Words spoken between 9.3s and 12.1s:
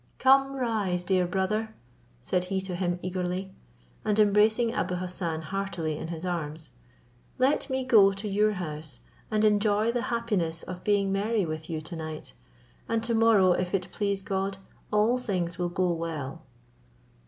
enjoy the happiness of being merry with you to